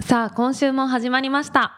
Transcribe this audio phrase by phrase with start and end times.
[0.00, 1.72] さあ今週も始まりました。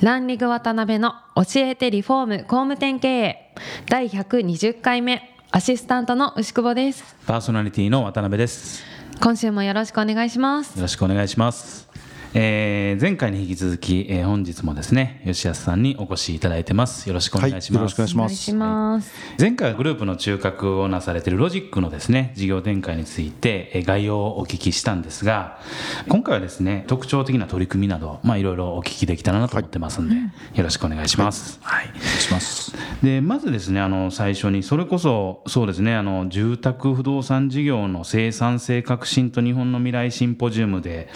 [0.00, 3.54] ランリング渡辺の教えてリフォーム工務店経営。
[3.88, 7.16] 第120回目アシスタントの牛久保です。
[7.26, 8.84] パーソナリティの渡辺です。
[9.20, 10.76] 今週もよろしくお願いします。
[10.76, 11.88] よろしくお願いします
[12.36, 17.08] えー、前回に引き続き、えー、本日もですね吉安さんにお越しいただいてます。
[17.08, 19.12] よろしくお願いします、はい、よろしくお願いします。
[19.38, 25.60] 前回はグループの中核をなされているロジックのですね事業展開について、えー、概要をお聞きしたんですが
[26.08, 32.72] 今回はですね特徴的な取り組みなどまあいろいろお聞きできたらなと思ってますんで、はい、よろしくお願いします、はい、はい、お願いします。
[33.00, 41.08] でまずですねあの最初にそれこそそうですねあの住宅不動産事業の生産性革新と日本の未来シンポジウムで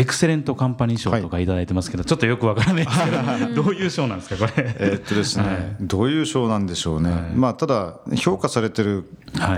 [0.00, 4.74] エクセレントカンパニー賞とか頂いてますけど、はい、ちょっとよくわからないですけどどういう賞なんですかこれ？
[4.80, 9.04] えっとですね、はい、どういう賞なんでしょうね、はい、まあただ評価されてる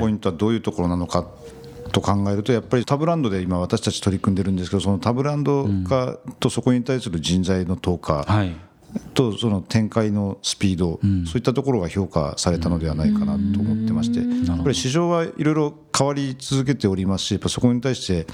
[0.01, 1.27] ポイントはどういうところなのか、
[1.93, 8.27] と考えるとやっぱりタブランドで今私たち取り組んでるんですけどそのタブランド化とそこに対する人材の投下、
[9.15, 18.27] とその展開のスピード、うん、そういったところが評価されたのではないかなと思ってまして、やっぱり市場はいろいろ変わり続けておりますし、やっぱそこに対して、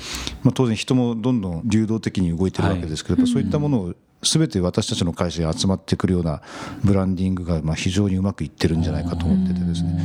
[0.42, 6.42] まあ、当然、人もどんどん流動的に動いてるわけですけど、はい、そういったものをすべて私たちの会社に集まってくるような
[6.82, 10.02] ブランディングがまあ非常にうまくいってるんじゃないかと思っててですね。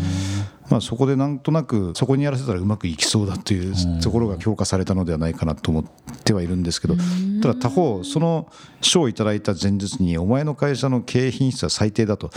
[0.74, 5.86] まあ、そこでなんとなくそこにやらせたらうまくいきそうだというところが評価されたのではないかなと思っ
[6.24, 6.96] てはいるんですけど
[7.44, 8.50] ただ他方その
[8.82, 12.32] 賞をいただいた前日にお前の会社の経営品質は最低だと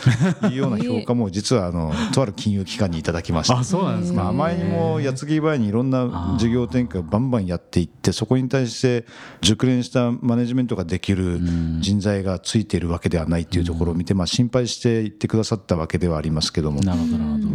[0.51, 9.07] いうような 評価も実はあのとある金融機関にいただきましたあそうなんですか、あまりにも矢継ぎ早にいろんな事業展開をバンバンやっていってそこに対して
[9.41, 11.41] 熟練したマネジメントができる
[11.81, 16.83] 人材がついているわけではないというところを見て、まあ、心配して言ってくださったわけではありますけども。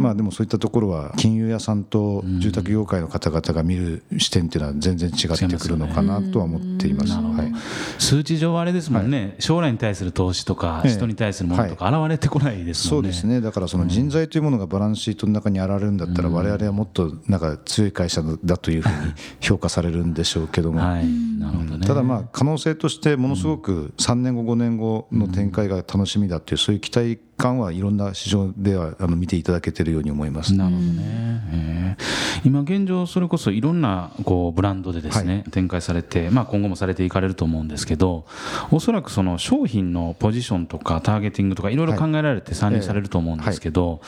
[0.02, 1.82] まあでもそういったところは金融屋さん。
[1.92, 6.94] と住宅業界の方々が見る視点っていうのは全然違ってくるのかなとは思ってい。
[6.94, 7.12] ます。
[7.12, 7.52] はい、
[7.98, 13.40] 数値上はあれですもんね、はい、将来に対する投資とか、人に対するものとか現れてこないですもんね、そうですね。
[13.40, 18.94] だからその人材というものがバランスシートの中に現れるんだったら、われわれはもっとなんか強い会社だというふうに
[19.40, 21.06] 評価されるんでしょうけども、はい。
[21.06, 30.54] なるほどね、ただまあ可能性としてものすごく3年後5年後の展開が楽しみだっていうそういう期待感はいろんな市場ではあの見ていただけているように思います。
[30.54, 31.96] なるほどね、
[32.44, 38.24] 今現状それこそいろんなこうブランドでですね、はい、展開されて、まあ、今後もされていかれると思うんですけど
[38.70, 44.04] おそらくその商品のポジションとかターゲティングとかいろいろ考えられて参入されると思うんですけど、はいえ。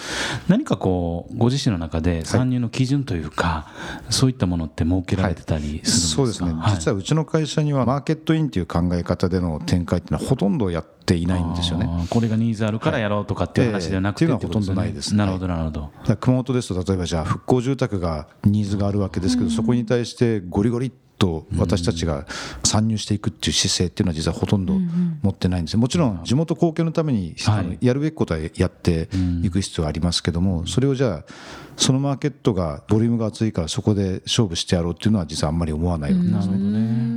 [0.49, 3.71] ー、何かこうご自身の中で参入の基準というか、
[4.11, 11.89] そういったものって設けられてたりするんですか、そうですね、実はうちの会社にはマーケットインという考え方での展開っていうのはほとんどやっていないんですよね。
[12.09, 15.91] これがニーズあるからやろうとかっていう話ではなくて、はい、っていうのはほとんどないです、ね、なるほどなるほど。
[16.17, 22.27] 熊本ですと例えばじゃあ復興住宅がニーズがあるわけですけど、そこに対してゴリゴリと私たちが
[22.65, 24.75] 参入していくっていう姿勢っていうのは実はほとんど
[25.23, 27.37] 持ってないんですもちろん地元貢献のために
[27.81, 29.09] やるべきことはやって
[29.43, 31.33] いく必要はありますけどもそれをじゃあ
[31.77, 37.14] そのマーケットがボリュームが厚いからそこで勝負してやろうっていうのは実はあんまり思わないわけですね。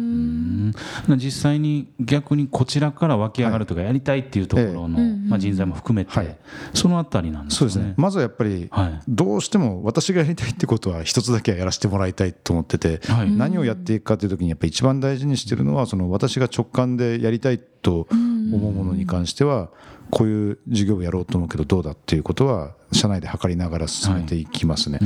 [1.17, 6.37] 実際に逆にこちらから湧き上がるとかやりたいっていうところの、まあ、人材も含めて、
[6.73, 7.57] そのあたりなんですね。
[7.57, 7.93] そうですね。
[7.97, 8.69] まずはやっぱり
[9.07, 13.01] どうしても私がやりたいってことは一つだけはやらせてもらいたいと思ってて、
[13.35, 19.69] 何をやっていくかという時にやっぱり一番大事にしてるのはその私が直感でやりたいと思うものに関しては
[20.09, 24.99] こういう事業をやろうと思うけどどうだっていうことは社内で測りながら進めていきますね。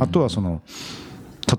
[0.00, 0.62] あとはその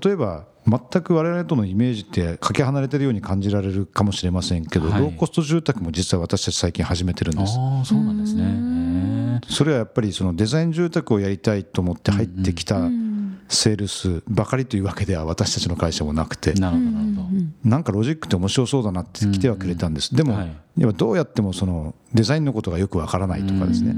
[0.04, 7.56] 例えば全く我々とのイメージってかけ離れてるように感じられるかもしれませんけど、はい、ローコスト住宅も実は私たち最近始めてるんです。
[7.58, 9.40] あそうなんですね。
[9.48, 12.76] それはやっぱりそのデザイン住宅をやりたいと思って入ってきた
[13.48, 16.90] セールスばかりというわけでは私たちの会社もなくてなるほど
[17.64, 17.84] なん。
[17.84, 20.54] かロジックって面白そうだなって来てはくれたんです、でも、はい、
[20.94, 23.94] どうやってもそのデザインのことがよくわからないとかですね、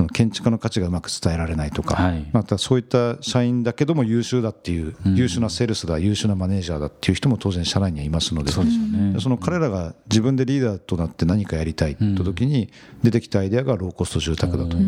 [0.00, 8.50] その建築家の価値がうまく伝えられないとか、はい、またそういった社員だけども優秀だっていう、優秀なセールスだ優秀なマネージャーだっていう人も当然社内にはいますので。
[8.50, 12.70] その彼らが自分でリーダーとなって何かやりたいと時に
[13.02, 14.78] 出てきたアイデアがローコスト住宅だと。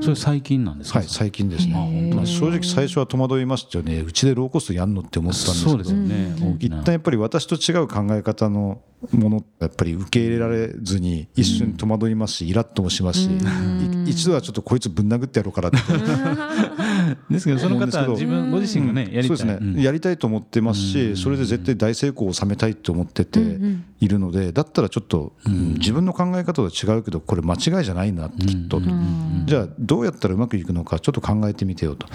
[0.00, 1.00] それ最近なんですか？
[1.00, 4.00] はい最近ですね、まあ、正直最初は戸惑いましたよね。
[4.00, 8.80] うちでローコストやんのって思ったんですけど、ね、一旦やっぱり私と違う考え方の
[9.12, 13.28] ものやっぱり受け入れられずに一瞬戸惑いますしイラッともしますし
[14.06, 15.78] 一度はちょっとこいつぶん殴ってやろうかなって。
[17.30, 23.40] ですけどその方は自分ご自身がねやりたい、そうですね、やりたいと思ってますしそれで絶対大成功を収めたいと思ってて
[24.00, 28.80] いるのでだったらちょっと自分の考え方とは違うけどこれ間違いじゃないなきっと。
[29.46, 32.06] じゃあどうやったらうまくいくのかちょっと考えてみてよと。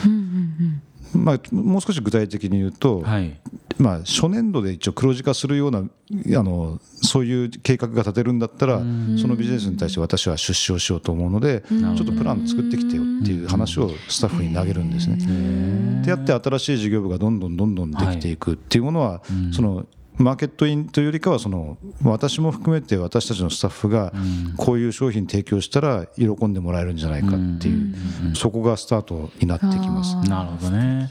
[1.13, 3.39] まあ、もう少し具体的に言うと、はい、
[3.77, 8.83] まあ、初年度で一応黒字化するようなあのそういう計画が立てるんだったらそ
[9.27, 16.01] のビジネスに対して私は出資をしようと思うのでちょっとプラン作ってきてよっていう話をスタッフに投げるんですね。
[16.03, 19.21] でやって新しい事業部がどんどんどんどんできていくっていうものは、
[19.51, 19.85] その
[20.17, 24.13] マーケットインというよりかはその私も含めて私たちのスタッフが
[24.57, 30.15] こういう商品提供したら喜んでもらえるんじゃないかっていうそこがスタートになってきます。
[30.29, 31.09] なるほどね。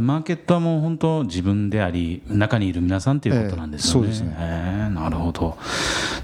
[0.00, 5.58] マーケットはもう本当自分であり中にいる皆さんということなんですよね、えー、そうですね、えー、なるほど。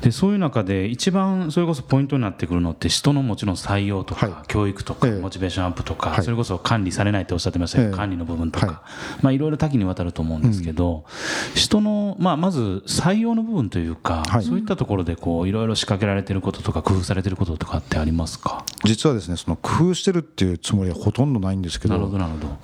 [0.00, 8.76] でそういう中で一番それこそポイントになってくるのって人のもちろん採用とか、はい、教育とか、モチベーションアップとか、はい、それこそ管理されないっておっしゃってましたけど、えー、管理の部分とか、はい、
[9.22, 18.64] まあいろいろ多岐にわたると思うんですけど、うん、人のまあ、まず採用の部分というか、はい、そういったところでこういろいろ仕掛けられてることとか工夫されてることとかってありますか？
[18.84, 22.10] 実はですねその工夫してるっていうつもりはほとんどないんですけど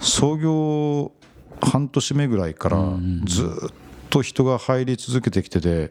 [0.00, 1.12] 創業
[1.60, 2.78] 半年目ぐらいから
[3.24, 3.48] ずっ
[4.08, 5.90] と人が入り続けてきてて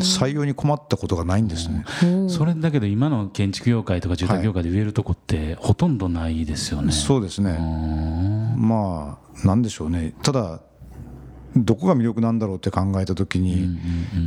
[0.00, 1.84] 採用に困ったことがないんですね。
[2.28, 7.58] それだけど今の建築業界とか住宅業界で言えるとこってほとんどないですよね、はい、そうですね。
[8.56, 10.14] まあなんでしょうね。
[10.22, 10.60] ただ
[11.56, 13.78] どこが魅力なんだろうって考えた時に、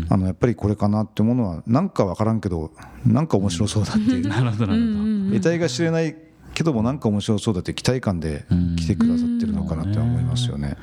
[0.09, 2.71] あのやっぱりこれかなってものはなんか分からんけど
[3.05, 5.33] なんか面白そうだっていう、なるほどなるほど。
[5.35, 6.15] 得体が知れない
[6.53, 8.45] けどもなんか面白そうだって期待感で
[8.77, 10.77] 来てくださってるのかなって思いますよね。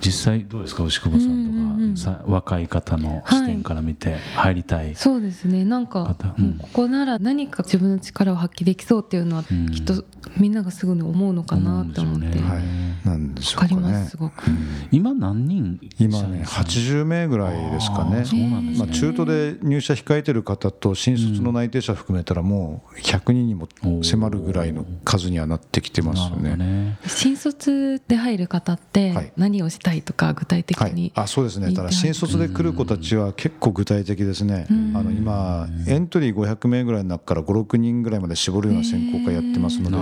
[0.00, 5.64] 実際どうですか牛久保さんとか、さ若い方の視点から見て入りたい、はい、そうですね。
[5.64, 10.04] なんか、うん、ここなら何か自分の力を発揮できそうっていうのは、きっと
[10.36, 14.58] みんながすぐに思うのかなって思って、ね、はい、なんでしょうか、ね、かりますすごく、うん、
[14.90, 18.24] 今何人今ね80名ぐらいですかね。
[18.24, 23.68] そうなんですね、まあ、中途で入社控えてる方と新卒の内定者含めたらもう100人にも
[24.02, 26.56] 迫るぐらいの数にはなってきてますよね。
[26.56, 30.92] ね新卒で入る方って何をしたいとか具体的に、はい。
[30.92, 31.72] はい、あそうですね。
[31.72, 34.66] ただ新卒で来る子たちは結構具体的ですね。
[34.94, 39.96] あの今エントリー500名ぐらいの中から56人ぐらいまで絞るような選考会やってますので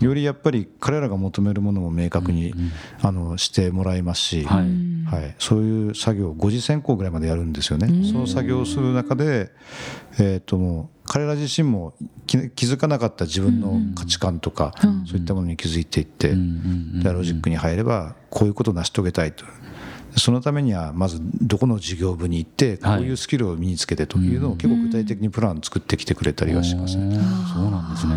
[0.00, 2.54] よりやっぱり彼らが求めるものも明確に、
[3.00, 4.94] あのしてもらいますし、はい。
[5.04, 7.88] はい、そういう作業5次選考ぐらいまでやるんですよね。
[8.10, 9.52] その作業をする中で、
[10.18, 11.94] えー、ともう彼ら自身も
[12.26, 14.72] 気づかなかった自分の価値観とか、
[15.06, 16.30] そういったものに気づいていって、
[17.12, 19.44] ロジックに入ればこういうことを成し遂げたいと。
[20.16, 27.18] そのためにはまずどこの事業部に行ってこういうスキルを身につけてというのを結構具体的にプラン作ってきてくれたりはします、ね、
[27.52, 28.14] そうなんですね。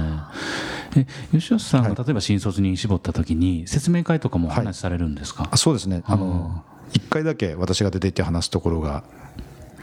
[0.95, 6.03] え吉吉さんが例えば新卒に絞った時に説明会とかもお話しされるんですか、はい、あそうですね。
[6.05, 6.63] あの
[6.93, 9.03] 1回だけ私が出て行って話すところが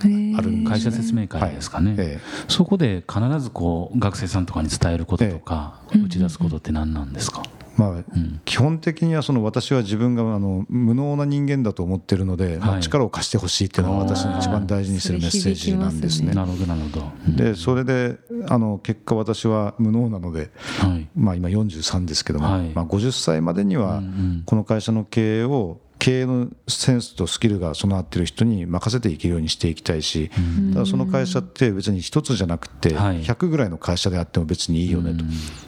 [0.01, 1.97] ある会社説明会ですかね、はい。
[2.01, 7.43] えー、そこで必ずこう学生さんとかに伝えることとか、えー、打ち出すことって何なんですか、
[7.77, 16.35] まあ、うん、基本的にはその私は自分があの無能な人間だと思ってるので、はい、まあ、力を貸してほしいっていうのは私の一番大事にするメッセージなんですね。
[16.35, 17.13] なるほどなるほど。
[17.37, 18.17] でそれで
[18.49, 24.03] あの結果私は無能なので、はい、まあ今43ですけども、はい、まあ、50歳までには
[24.47, 30.31] この会社の経営を経営のセンスとスキルが備わっている人に任せていけるようにしていきたいし、
[30.75, 35.25] ただその会社って別に1つじゃなくて100ぐらいの会社であっても別にいいよねと、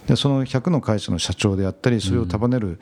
[0.09, 2.79] でその100の会社の社長であったりそれを束ねる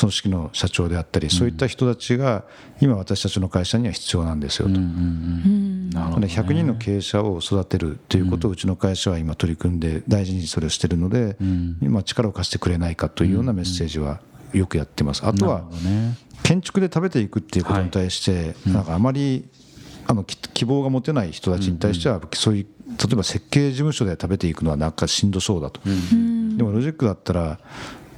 [0.00, 2.44] 組織の社長であったり、そういった人たちが
[2.80, 4.72] 今私たちの会社には必要なんですよと。
[4.72, 11.36] なので100人の経営者を育てるということをうちの会社は今取り組んで大事にそれをしてるので、
[11.82, 14.22] 今力を貸してくれないかというようなメッセージは
[14.54, 15.26] よくやってます。
[15.26, 15.64] あとは
[16.44, 19.48] 建築で食べていくっていうことに対して、なんかあまり
[20.06, 27.58] あの希望が持てない人たちに対しては、そういう例えば設計事務所で食べていくのはなんかしんどそうだと、でもロジックだったら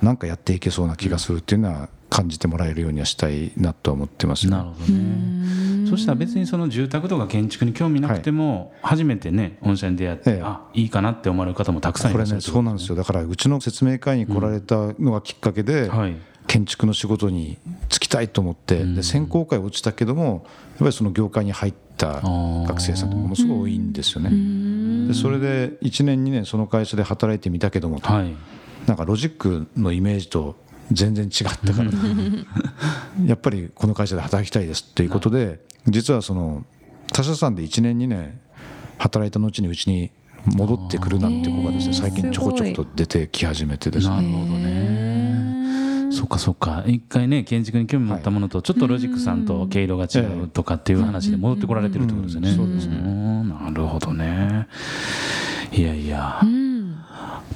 [0.02, 5.88] なんかやっていけそうな気がするっていうのは感じてもらえるようにはしたいなと思ってます、ね、なるほどね。
[5.88, 12.97] そしたら別にその住宅とか建築に興味なくても、初めてね御社に出会って、あいいかなって思われる方もたくさんいらっしゃる、ね、そうなんですよ。
[12.97, 16.16] だからうちの説明会に来られたのがきっかけで、はい
[16.47, 25.09] 建築の仕事に就きたいと思って、で選考会落ちたけどもやっぱりその業界に入った学生さんってものすごい多いんですよね。
[25.09, 28.35] でそれで1年2年その会社で働いてみたけども、はい、
[28.87, 30.57] なんかロジックのイメージと
[30.93, 31.91] 全然違ったから。
[33.25, 36.65] やっぱりこの会社で働きたいですっていうことで実はその
[37.12, 38.38] 他社さんで1年2年
[38.99, 40.11] 働いた後にうちに
[40.55, 44.17] 戻ってくるなんて子がですね最近ちょこちょこと出てき始めてですね。
[44.17, 45.56] なるほどね
[46.11, 46.85] そっかそっか。
[46.87, 52.55] 一回ね建築に興味持ったものとちょっとロジックさんと毛色が違うとかっていう話で戻ってこられてるってことですよね。
[52.55, 52.97] そうですね。
[52.99, 54.69] なるほどね。
[55.73, 56.41] いやいや。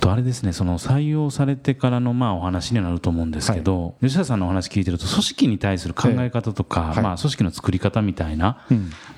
[0.00, 8.64] とあれですねその採用されてからのまあお話になると思うんですけど、はい、吉田さんのお話聞いてると組織に対する考え方とか、まあ、組織の作り方みたいな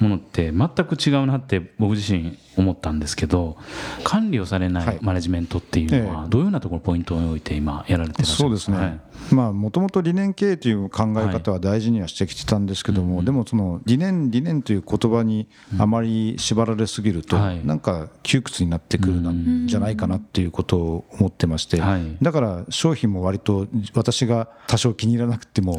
[0.01, 3.57] ものって全く違うなって僕自身思ったんですけど
[4.05, 8.39] 管理をされないマネジメントっていうのはどういうようなところポイントを置いて今やられてますか？
[8.39, 9.01] そうですね、はい。
[9.35, 15.49] まあもともと理念経営という考え方は大事にはしてきてたんですけども、でもその理念理念という言葉に
[15.79, 19.67] あまり縛られすぎると、なんか窮屈になってくるん。
[19.67, 21.83] じゃないかなっていうことを思ってまして、
[22.21, 25.79] だから商品も割と私が多少気に入らなくても、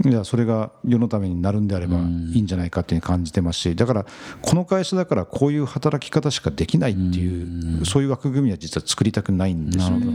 [0.00, 4.06] じゃあそれが世のためになるんであればいいんじゃないかっていう感じてますしだから
[4.42, 9.98] この会社だからこういう働き方しかできないっていうそういう枠組みは実は作りたくないんですよ。
[9.98, 10.06] ね。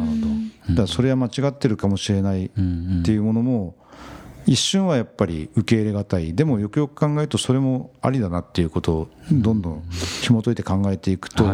[0.69, 2.49] だからそれは間違ってるかもしれないっ
[3.03, 3.75] ていうものも
[4.45, 6.33] 一瞬はやっぱり受け入れがたい。
[6.33, 9.83] でもよくよく考えるとそれもありだなっていうことをどんどん
[10.21, 11.45] 紐解いて考えていくと、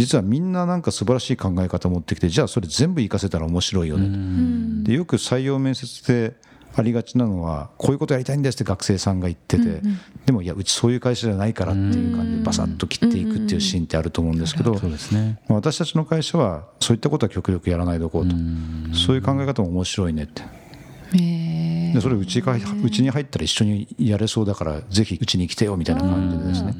[0.00, 4.84] 実はみんななんか素晴らしい考え方を持ってきてじゃあそれ全部活かせたら面白いよね。
[4.84, 6.34] でよく採用面接で
[6.74, 18.34] ありがちなのはこういうことやりたいんですって学生さんが言ってて、うんうん、でもいやうちそういう会社じゃないからっていう感じでバサッと切っていくっていうシーンってあると思うんですけど、そうですね、私たちの会社はそういったことは極力やらないでおこうと。
[18.94, 20.59] そういう考え方も面白いねって。
[21.12, 26.74] でそれうちかうちに入ったら一緒にやれそうだからぜひうちに来てよみたいな感じでですね。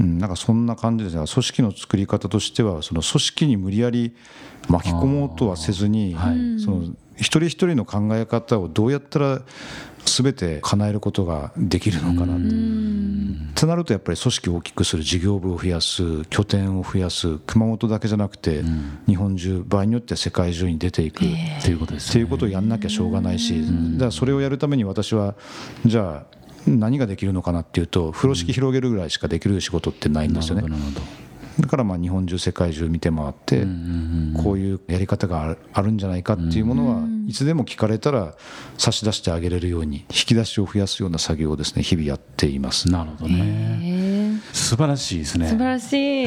[0.00, 1.24] なんかそんな感じですね。
[1.26, 4.14] 組織の作り方としてはその組織に無理やり
[4.68, 6.16] 巻き込もうとはせずに、
[6.58, 6.82] その
[7.16, 9.42] 一人一人の考え方をどうやったら
[10.04, 12.40] 全て叶えることができるのかなっ
[13.54, 18.62] てなるとやっぱり組織を大きくする事業部を増やす拠点を増やす熊本だけじゃなくて
[19.06, 21.28] 日本中場合によっては世界中に出ていくっ
[21.62, 23.62] ていうことです、っていうことをやんなきゃしょうがないし
[23.94, 25.34] だからそれをやるために私は
[25.84, 26.34] じゃあ
[26.66, 30.62] 何ができるのかなっていうと風呂敷広げるぐらいしかできる仕事ってないんですよね。
[31.60, 33.66] だからまあ日本中世界中見て回って
[34.42, 38.34] こういうやり方があるんじゃないかっていうものはいつでも聞かれたら
[38.76, 42.90] 差し出してあげれるように引き出しを増やすような作業をですね日々やっています。
[42.90, 44.40] なるほどね。
[44.52, 45.48] 素晴らしいですね。
[45.48, 46.26] 素晴らしい。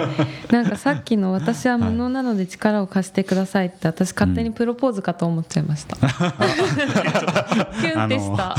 [0.50, 8.56] なんかさっきの「私は無能なので力を貸してください」って私勝手にプロポーズかと思っちゃいました、キュンってした。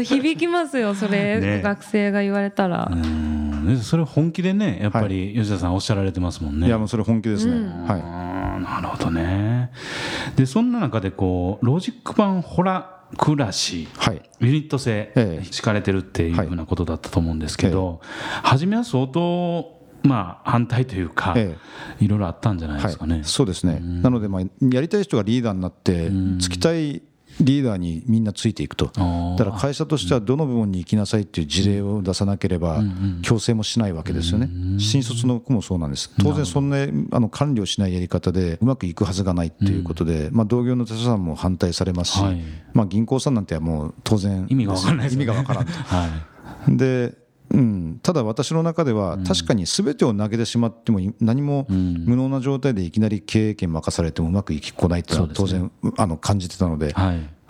[0.02, 2.90] 響きますよそれ、ね、学生が言われたら
[3.76, 8.62] それ本気でねやっぱり吉田さんおっしゃられてますもんね、いやもうそれ本気ですね、うん、はい。
[8.62, 9.70] なるほどね。
[10.36, 18.08] でそんな中でこうロジック版ホラ暮らし、はい、ユニット制敷かれてるっていうふうなことだったと思うんですけど、ええ、
[18.42, 21.56] 初めは相当まあ、反対というか、え
[22.00, 23.14] え、いろいろあったんじゃないですかね。
[23.14, 24.42] はい、そうですね、なので、まあ、
[24.72, 27.02] やりたい人がリーダーになって、つきたい
[27.40, 32.82] リーダーにみんなついていくと、だから会社としてはどの部分に行きなさいっていう事例を出さなければ、
[33.22, 36.78] 強制もしないわけですよね、新卒の子もそうなんです、当然、そんな
[37.12, 42.20] あの管理をしないやり方でうまくいくはずがないということで、まあ、同業の他社さんも反対されますし、
[42.72, 45.72] まあ、銀行さんなんてはもう当然、意味が分からない、意味が分からんと。
[45.72, 46.06] は
[46.68, 46.76] い。
[46.76, 56.94] でうん、ただ私の中では確かに全てを投げてしまっても何も無能な状態でいきなり経営権任されてもうまくいきこないというのは当然あの感じてたので、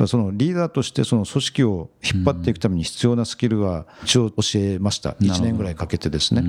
[0.07, 5.11] そのリーダーとしてその組織を引っ張っていくために必要なスキルは一応教えました。
[5.13, 6.43] 1年ぐらいかけてですね。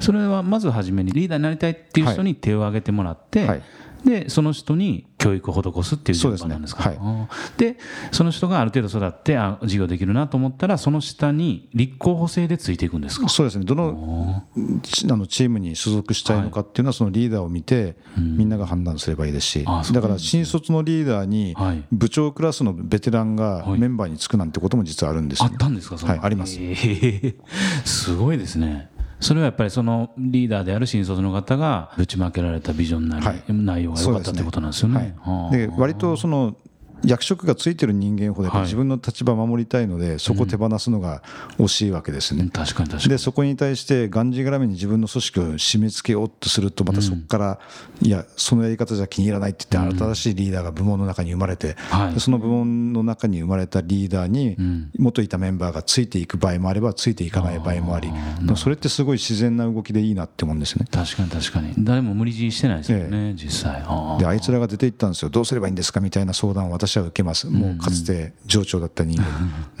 [0.00, 3.62] それはまず初めにリーダーになりたいっていう人に手を挙げてもらって、はい。
[4.04, 6.96] でその人に教育を施すっていう順番なんですか、ね。
[6.96, 7.76] はい、で
[8.12, 13.28] その人がある程度育ってあ授業できるなと思ったらその下に立候補制でついていくんですか？
[13.28, 13.64] そうですね。
[13.64, 21.56] どのあのチームに所属したいのかっていうのはそのリーダーを見てみんなが判断すればいいですし、だから新卒のリーダーに
[21.90, 25.96] 部長クラスのベテランがメンバーにつくなんてことも実はあるんですよ、あったんですか？
[25.96, 27.36] はいあります、えー、
[27.84, 35.16] すごいですねそれはやっぱりそのリーダーである新卒の方がぶちまけられたビジョンなり、はい、内容が良かったということなんですよね。
[35.20, 36.56] はい、で割とその
[37.04, 41.22] 役職がついてる人間ほど自分の立場を守りたいので、そこを手放すのが
[41.58, 42.48] 惜しいわけですね。
[42.52, 43.10] 確かに確かに。
[43.10, 47.58] でそこに対してがんじがらめに自分の組織を締め付けようとするとまたそこから、
[48.02, 51.76] いやそのやり方じゃ気に入らないって言って新しいリーダーが部門の中に生まれて、
[52.18, 54.56] その部門の中に生まれたリーダーに
[54.98, 58.10] 元いたメンバーがついていく場合もあればついていかない場合もあり
[58.56, 60.86] それってすごい自然な動きでいいなって思うんですね。
[60.90, 61.74] 確かに確かに。
[61.78, 63.82] 誰も無理強いしてないですよね、実際。
[64.18, 65.28] であいつらが出ていったんですよ。
[65.28, 67.48] どうすればいいんですかみたいな相談を私は受けます。
[67.48, 69.26] もうかつて上長だった人間。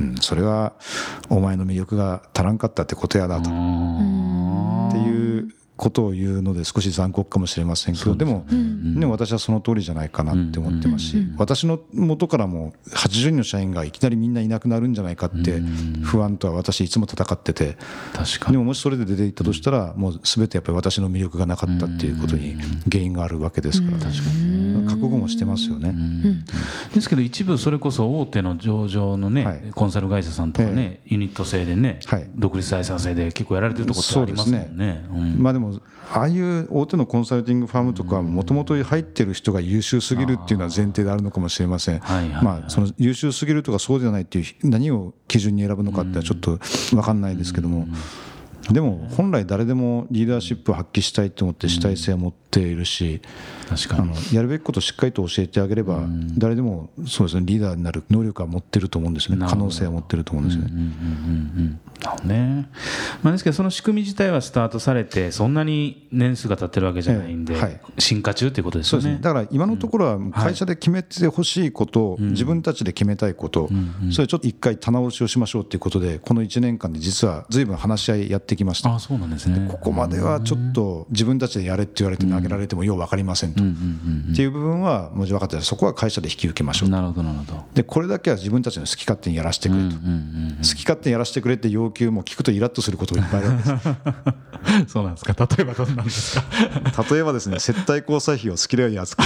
[0.00, 0.72] うん、それは
[1.28, 3.50] お前の魅力が足らんかったってことやなと。
[3.50, 3.52] う
[5.76, 15.60] ことを言うので少し残酷かもしれませんけどでも、でも私はその通りじゃないかなって思ってますし、私の元からも80人の社員がいきなりみんないなくなるんじゃないかって
[16.02, 17.76] 不安とは私いつも戦ってて。
[18.50, 22.56] でももしそれで出ていったとしたらもう全てやっぱり私の魅力がなかったっていうことに
[22.90, 25.94] 原因があるわけですから覚悟もしてますよね。
[26.94, 32.00] ですけど一部それこそ大手の上場のね、コンサル会社さんとかね、ユニット制でね、
[32.34, 35.06] 独立採算制で結構やられてるところってありますもんね。
[35.38, 35.80] まあでもも
[36.12, 42.00] ああいう大手のコンサルティングファームとかもともと入ってる人が優秀すぎるっていうのは前提であるのかもしれません、
[42.42, 46.58] まあ、その優秀すぎるとかそうじゃないっていう何を基準に選ぶのかってちょっと
[46.90, 47.86] 分かんないですけども。
[48.70, 53.22] でも本来誰でもリーダーシップを発揮したいと思って主体性を持っているし、
[53.68, 56.04] あのやるべきことをしっかりと教えてあげれば
[56.36, 59.38] 誰でもそうですねリーダーになる能力は持ってると思うんですね。
[59.48, 60.64] 可能性は持ってると思うんですね。
[62.00, 62.68] なるほどね、
[63.22, 78.94] まあ、ですけどその仕組み自体はスタートされてそんなに年数が経ってるわけじゃないんで、はい、進化中ということですよね、ね、だから今のところは会社で決めてほしいこと、うん、自分たちで決めたいこと、うん、それちょっと一回棚卸しをしましょうということでこの1年間で実はずいぶん話し合いやってきました。
[78.94, 79.66] あそうなんですね。
[79.70, 83.62] ここまではちょっと自分たちでやれって言われて投げられてもよう分かりませんと、
[84.32, 86.88] っていう部分はもちろん分かってそこは会社で引き受けましょう。
[86.88, 87.64] なるほどなるほど。
[87.74, 89.98] でこれだけは自分たちの好き勝手にやらせてくれと、好
[90.76, 93.52] き勝手にやらせてくれって要求も聞くとイラッとすることがいっぱいある。
[93.52, 95.34] んですそうなんですか。
[95.56, 96.44] 例えばどんなんですか？
[97.10, 99.24] 例えばですね接待交際費を好きなように扱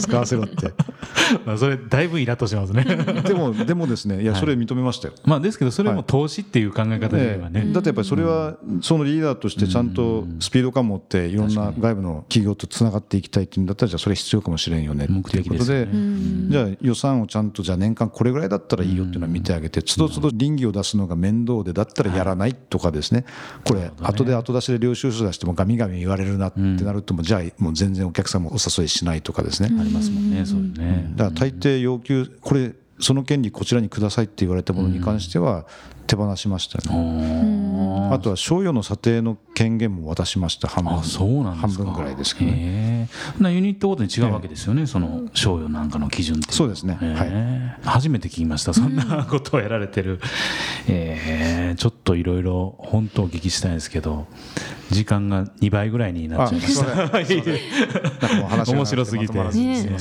[0.00, 0.72] 使わせろって。
[1.56, 2.84] それだいぶイラッとしますね。
[3.26, 15.88] でもでもですねいやそれ認めましたよ、まあ、ですけどそれも投資っていう考え方で言えばね、だってやっぱりそれはそのリーダーとしてちゃんとスピード感を持っていろんな外部の企業とつながっていきたいっていうんだったらじゃあそれ必要かもしれんよねっていうことで
[16.48, 23.24] じゃあ予算をちゃんとじゃあ年間これぐらいだったらいいよっていうのは見てあげてつどつど倫理を出すのが面倒でだったらやらないとかですね。
[23.66, 29.68] これ後で後出しで領収書出してもガミガミ言われるなってなるともじゃあもう全然お客さんもお誘いしないとかですね。
[29.80, 31.12] ありますもんねそうね。
[31.16, 35.66] だから大抵要求これその権利こちらにくださいって言われたものに関しては
[36.06, 40.68] 手放しましたね、あとは賞与の査定の権限も渡しました。
[40.68, 40.94] 半分。
[41.54, 43.08] 半分ぐらいですけどね
[43.40, 50.20] ユニットごとに違うわけですよね、その賞与なんかの基準ってそうですね、はい、初めて聞きましたそんなことをやられてる、
[50.88, 54.26] えー、ちょっといろいろ本当お聞きしたいんですけど
[54.90, 56.84] 時間が2倍ぐらいになっちゃいました。
[58.72, 59.42] 面白すぎて、ね、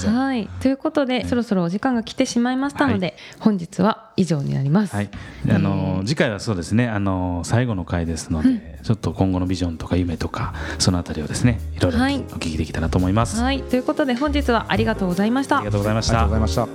[0.07, 0.49] はい。
[0.59, 5.09] ということで、そろそろお時間が来てしまいましたので、はい、本日は以上になります、はい、
[5.49, 6.89] あの次回はそうですね。
[6.89, 15.57] あの最後の回ですので、うん、ちょっと今後のビジョンとか夢とかそのあたりをですねいろいろお聞きできたらと思います、はい、ということで本日はありがとうございました。
[15.57, 16.01] ありがとうございま
[16.47, 16.67] した。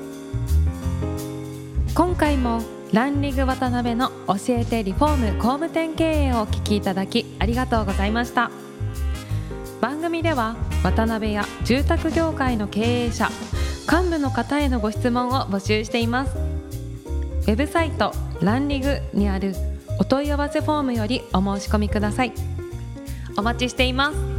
[1.95, 8.51] 今回もランリング渡辺の教えてリフォーム工務店経営をお聞きいただきありがとうございました。
[9.81, 13.29] 番組では渡辺や住宅業界の経営者
[13.91, 16.37] 幹部の方へのご質問を募集しています。
[16.37, 19.55] ウェブサイトランリグにある
[19.99, 22.33] お問い合わせフォームよりお申し込みください。
[23.37, 24.38] お待ちしています。